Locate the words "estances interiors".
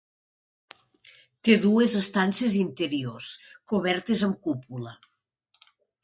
1.99-3.27